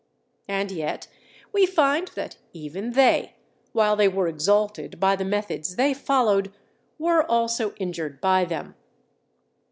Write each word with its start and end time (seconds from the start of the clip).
And 0.47 0.71
yet 0.71 1.07
we 1.53 1.67
find 1.67 2.07
that 2.15 2.37
even 2.53 2.93
they, 2.93 3.35
while 3.71 3.95
they 3.95 4.07
were 4.07 4.27
exalted 4.27 4.99
by 4.99 5.15
the 5.15 5.23
methods 5.23 5.75
they 5.75 5.93
followed, 5.93 6.51
were 6.97 7.23
also 7.29 7.73
injured 7.75 8.19
by 8.19 8.45
them. 8.45 8.73